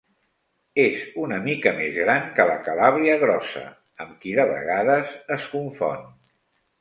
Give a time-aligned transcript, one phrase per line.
[0.83, 3.61] És una mica més gran que la calàbria grossa,
[4.05, 6.09] amb qui de vegades es confon.